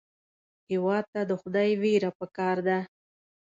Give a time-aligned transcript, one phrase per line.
[0.71, 2.79] هېواد ته د خدای وېره پکار ده